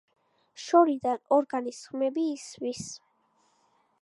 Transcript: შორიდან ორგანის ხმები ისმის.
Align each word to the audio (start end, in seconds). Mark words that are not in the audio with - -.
შორიდან 0.67 1.21
ორგანის 1.37 1.83
ხმები 1.91 2.25
ისმის. 2.39 2.85